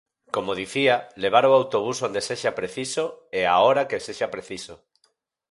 Como 0.35 0.57
dicía, 0.61 0.95
levar 1.23 1.43
o 1.49 1.55
autobús 1.59 1.97
onde 2.07 2.25
sexa 2.29 2.57
preciso 2.59 3.05
e 3.39 3.41
á 3.53 3.55
hora 3.65 3.87
que 3.89 4.03
sexa 4.07 4.27
preciso. 4.35 4.73